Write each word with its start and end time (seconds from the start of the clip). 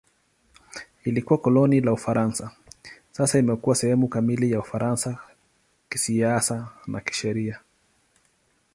Ilikuwa 1.05 1.39
koloni 1.39 1.81
la 1.81 1.93
Ufaransa; 1.93 2.51
sasa 3.11 3.39
imekuwa 3.39 3.75
sehemu 3.75 4.07
kamili 4.07 4.51
ya 4.51 4.59
Ufaransa 4.59 5.19
kisiasa 5.89 6.67
na 6.87 7.01
kisheria. 7.01 7.59